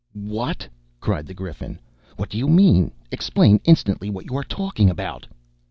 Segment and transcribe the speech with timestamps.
[0.13, 0.67] "What!"
[0.99, 1.77] cried the Griffin.
[2.15, 2.91] "What do you mean?
[3.11, 5.27] Explain instantly what you are talking about!"